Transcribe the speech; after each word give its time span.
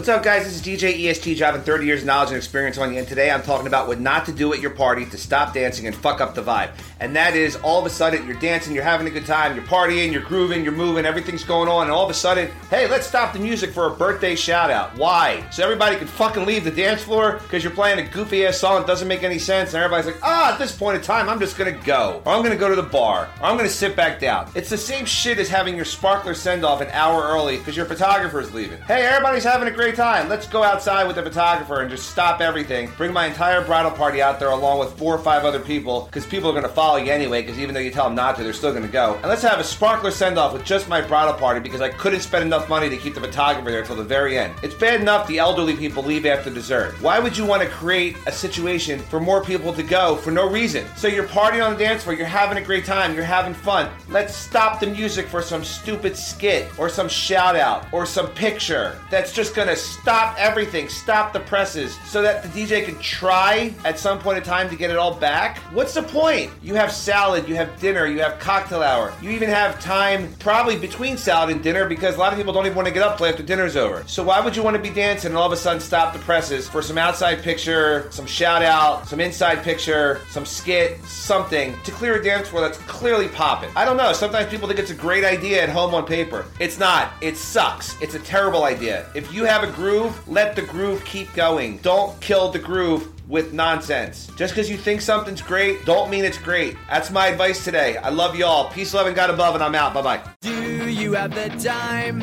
What's 0.00 0.08
up, 0.08 0.22
guys? 0.22 0.44
This 0.44 0.54
is 0.54 0.62
DJ 0.62 0.98
ESG 0.98 1.36
driving 1.36 1.60
30 1.60 1.84
years 1.84 2.00
of 2.00 2.06
knowledge 2.06 2.30
and 2.30 2.38
experience 2.38 2.78
on 2.78 2.90
you, 2.90 2.98
and 2.98 3.06
today 3.06 3.30
I'm 3.30 3.42
talking 3.42 3.66
about 3.66 3.86
what 3.86 4.00
not 4.00 4.24
to 4.24 4.32
do 4.32 4.54
at 4.54 4.60
your 4.60 4.70
party 4.70 5.04
to 5.04 5.18
stop 5.18 5.52
dancing 5.52 5.86
and 5.86 5.94
fuck 5.94 6.22
up 6.22 6.34
the 6.34 6.40
vibe. 6.40 6.70
And 7.00 7.14
that 7.16 7.36
is 7.36 7.56
all 7.56 7.78
of 7.78 7.84
a 7.84 7.90
sudden 7.90 8.26
you're 8.26 8.40
dancing, 8.40 8.74
you're 8.74 8.82
having 8.82 9.06
a 9.06 9.10
good 9.10 9.26
time, 9.26 9.54
you're 9.54 9.66
partying, 9.66 10.10
you're 10.10 10.22
grooving, 10.22 10.64
you're 10.64 10.72
moving, 10.72 11.04
everything's 11.04 11.44
going 11.44 11.68
on, 11.68 11.82
and 11.82 11.90
all 11.90 12.02
of 12.02 12.10
a 12.10 12.14
sudden, 12.14 12.50
hey, 12.70 12.88
let's 12.88 13.06
stop 13.06 13.34
the 13.34 13.38
music 13.38 13.72
for 13.72 13.88
a 13.88 13.90
birthday 13.90 14.34
shout 14.34 14.70
out. 14.70 14.96
Why? 14.96 15.44
So 15.50 15.62
everybody 15.62 15.96
can 15.96 16.06
fucking 16.06 16.46
leave 16.46 16.64
the 16.64 16.70
dance 16.70 17.02
floor 17.02 17.32
because 17.42 17.62
you're 17.62 17.70
playing 17.70 17.98
a 17.98 18.10
goofy 18.10 18.46
ass 18.46 18.56
song 18.56 18.80
that 18.80 18.86
doesn't 18.86 19.06
make 19.06 19.22
any 19.22 19.38
sense, 19.38 19.74
and 19.74 19.82
everybody's 19.82 20.06
like, 20.06 20.22
ah, 20.22 20.54
at 20.54 20.58
this 20.58 20.74
point 20.74 20.96
in 20.96 21.02
time, 21.02 21.28
I'm 21.28 21.40
just 21.40 21.58
gonna 21.58 21.72
go, 21.72 22.22
or 22.24 22.32
I'm 22.32 22.42
gonna 22.42 22.56
go 22.56 22.70
to 22.70 22.76
the 22.76 22.82
bar, 22.82 23.28
or 23.38 23.44
I'm 23.44 23.58
gonna 23.58 23.68
sit 23.68 23.96
back 23.96 24.18
down. 24.18 24.50
It's 24.54 24.70
the 24.70 24.78
same 24.78 25.04
shit 25.04 25.38
as 25.38 25.50
having 25.50 25.76
your 25.76 25.84
sparkler 25.84 26.32
send 26.32 26.64
off 26.64 26.80
an 26.80 26.88
hour 26.92 27.22
early 27.22 27.58
because 27.58 27.76
your 27.76 27.84
photographer's 27.84 28.54
leaving. 28.54 28.80
Hey, 28.82 29.04
everybody's 29.04 29.44
having 29.44 29.68
a 29.68 29.70
great 29.70 29.89
time. 29.92 30.28
Let's 30.28 30.46
go 30.46 30.62
outside 30.62 31.06
with 31.06 31.16
the 31.16 31.22
photographer 31.22 31.80
and 31.80 31.90
just 31.90 32.10
stop 32.10 32.40
everything. 32.40 32.90
Bring 32.96 33.12
my 33.12 33.26
entire 33.26 33.64
bridal 33.64 33.90
party 33.90 34.22
out 34.22 34.38
there 34.38 34.50
along 34.50 34.78
with 34.78 34.96
four 34.98 35.14
or 35.14 35.18
five 35.18 35.44
other 35.44 35.60
people 35.60 36.06
because 36.06 36.26
people 36.26 36.48
are 36.50 36.52
going 36.52 36.64
to 36.64 36.68
follow 36.68 36.96
you 36.96 37.10
anyway 37.10 37.42
because 37.42 37.58
even 37.58 37.74
though 37.74 37.80
you 37.80 37.90
tell 37.90 38.04
them 38.04 38.14
not 38.14 38.36
to, 38.36 38.42
they're 38.42 38.52
still 38.52 38.72
going 38.72 38.84
to 38.84 38.92
go. 38.92 39.14
And 39.16 39.26
let's 39.26 39.42
have 39.42 39.58
a 39.58 39.64
sparkler 39.64 40.10
send 40.10 40.38
off 40.38 40.52
with 40.52 40.64
just 40.64 40.88
my 40.88 41.00
bridal 41.00 41.34
party 41.34 41.60
because 41.60 41.80
I 41.80 41.88
couldn't 41.88 42.20
spend 42.20 42.44
enough 42.44 42.68
money 42.68 42.88
to 42.88 42.96
keep 42.96 43.14
the 43.14 43.20
photographer 43.20 43.70
there 43.70 43.80
until 43.80 43.96
the 43.96 44.04
very 44.04 44.38
end. 44.38 44.54
It's 44.62 44.74
bad 44.74 45.00
enough 45.00 45.26
the 45.26 45.38
elderly 45.38 45.76
people 45.76 46.02
leave 46.02 46.26
after 46.26 46.50
dessert. 46.50 47.00
Why 47.00 47.18
would 47.18 47.36
you 47.36 47.44
want 47.44 47.62
to 47.62 47.68
create 47.68 48.16
a 48.26 48.32
situation 48.32 48.98
for 48.98 49.20
more 49.20 49.44
people 49.44 49.72
to 49.72 49.82
go 49.82 50.16
for 50.16 50.30
no 50.30 50.48
reason? 50.48 50.86
So 50.96 51.08
you're 51.08 51.26
partying 51.26 51.64
on 51.64 51.72
the 51.72 51.78
dance 51.78 52.04
floor, 52.04 52.14
you're 52.14 52.26
having 52.26 52.58
a 52.58 52.64
great 52.64 52.84
time, 52.84 53.14
you're 53.14 53.24
having 53.24 53.54
fun. 53.54 53.90
Let's 54.08 54.34
stop 54.34 54.80
the 54.80 54.86
music 54.86 55.26
for 55.26 55.42
some 55.42 55.64
stupid 55.64 56.16
skit 56.16 56.68
or 56.78 56.88
some 56.88 57.08
shout 57.08 57.56
out 57.56 57.86
or 57.92 58.06
some 58.06 58.28
picture 58.28 58.98
that's 59.10 59.32
just 59.32 59.54
going 59.54 59.68
to 59.68 59.69
stop 59.76 60.36
everything, 60.38 60.88
stop 60.88 61.32
the 61.32 61.40
presses, 61.40 61.96
so 62.06 62.22
that 62.22 62.42
the 62.42 62.48
DJ 62.48 62.84
can 62.84 62.98
try 62.98 63.74
at 63.84 63.98
some 63.98 64.18
point 64.18 64.38
in 64.38 64.44
time 64.44 64.68
to 64.70 64.76
get 64.76 64.90
it 64.90 64.96
all 64.96 65.14
back. 65.14 65.58
What's 65.72 65.94
the 65.94 66.02
point? 66.02 66.50
You 66.62 66.74
have 66.74 66.92
salad, 66.92 67.48
you 67.48 67.54
have 67.56 67.78
dinner, 67.80 68.06
you 68.06 68.20
have 68.20 68.38
cocktail 68.38 68.82
hour, 68.82 69.12
you 69.22 69.30
even 69.30 69.48
have 69.48 69.80
time 69.80 70.32
probably 70.38 70.76
between 70.76 71.16
salad 71.16 71.50
and 71.50 71.62
dinner 71.62 71.88
because 71.88 72.16
a 72.16 72.18
lot 72.18 72.32
of 72.32 72.38
people 72.38 72.52
don't 72.52 72.66
even 72.66 72.76
want 72.76 72.88
to 72.88 72.94
get 72.94 73.02
up 73.02 73.18
till 73.18 73.26
after 73.26 73.42
dinner's 73.42 73.76
over. 73.76 74.04
So 74.06 74.22
why 74.22 74.40
would 74.40 74.56
you 74.56 74.62
want 74.62 74.76
to 74.76 74.82
be 74.82 74.90
dancing 74.90 75.30
and 75.30 75.38
all 75.38 75.46
of 75.46 75.52
a 75.52 75.56
sudden 75.56 75.80
stop 75.80 76.12
the 76.12 76.18
presses 76.20 76.68
for 76.68 76.82
some 76.82 76.98
outside 76.98 77.42
picture, 77.42 78.10
some 78.10 78.26
shout 78.26 78.62
out, 78.62 79.06
some 79.06 79.20
inside 79.20 79.62
picture, 79.62 80.20
some 80.30 80.46
skit, 80.46 81.02
something 81.04 81.76
to 81.84 81.90
clear 81.92 82.16
a 82.16 82.22
dance 82.22 82.48
floor 82.48 82.62
that's 82.62 82.78
clearly 82.78 83.28
popping? 83.28 83.70
I 83.76 83.84
don't 83.84 83.96
know. 83.96 84.12
Sometimes 84.12 84.50
people 84.50 84.68
think 84.68 84.80
it's 84.80 84.90
a 84.90 84.94
great 84.94 85.24
idea 85.24 85.62
at 85.62 85.68
home 85.68 85.94
on 85.94 86.06
paper. 86.06 86.46
It's 86.58 86.78
not. 86.78 87.12
It 87.20 87.36
sucks. 87.36 88.00
It's 88.00 88.14
a 88.14 88.18
terrible 88.20 88.64
idea. 88.64 89.06
If 89.14 89.32
you 89.32 89.44
have 89.44 89.59
a 89.64 89.72
groove, 89.72 90.28
let 90.28 90.56
the 90.56 90.62
groove 90.62 91.04
keep 91.04 91.32
going. 91.34 91.78
Don't 91.78 92.20
kill 92.20 92.50
the 92.50 92.58
groove 92.58 93.12
with 93.28 93.52
nonsense. 93.52 94.30
Just 94.36 94.54
because 94.54 94.68
you 94.68 94.76
think 94.76 95.00
something's 95.00 95.42
great, 95.42 95.84
don't 95.84 96.10
mean 96.10 96.24
it's 96.24 96.38
great. 96.38 96.76
That's 96.88 97.10
my 97.10 97.28
advice 97.28 97.64
today. 97.64 97.96
I 97.96 98.10
love 98.10 98.36
y'all. 98.36 98.70
Peace, 98.70 98.92
love, 98.92 99.06
and 99.06 99.14
God 99.14 99.30
above, 99.30 99.54
and 99.54 99.62
I'm 99.62 99.74
out. 99.74 99.94
Bye 99.94 100.02
bye. 100.02 100.20
Do 100.40 100.88
you 100.90 101.12
have 101.12 101.34
the 101.34 101.48
time 101.62 102.20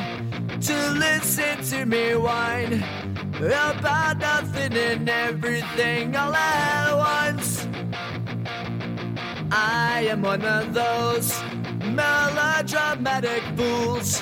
to 0.62 0.92
listen 0.92 1.64
to 1.64 1.86
me 1.86 2.16
whine 2.16 2.84
about 3.36 4.18
nothing 4.18 4.74
and 4.74 5.10
everything 5.10 6.16
all 6.16 6.34
at 6.34 6.94
once? 6.96 7.68
I 9.50 10.08
am 10.10 10.24
one 10.24 10.44
of 10.44 10.74
those 10.74 11.42
melodramatic 11.86 13.42
fools, 13.56 14.22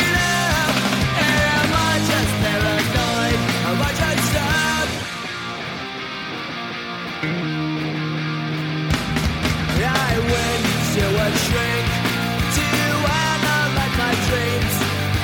a 11.61 11.69
shrink 11.69 11.87
to 12.57 12.67
analyze 13.25 13.95
my 13.97 14.13
dreams. 14.27 14.75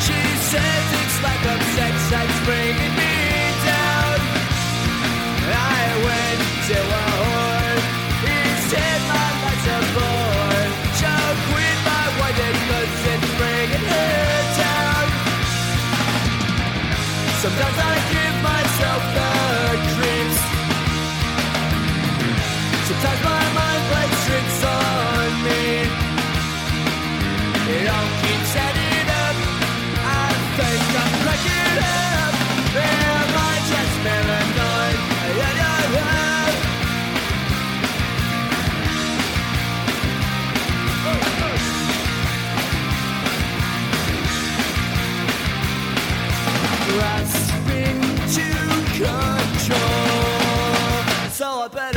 She 0.06 0.20
says 0.52 0.86
it's 1.02 1.18
like 1.24 1.44
a 1.46 1.57
so 51.70 51.97